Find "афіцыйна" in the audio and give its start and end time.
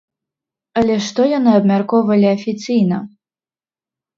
2.37-2.97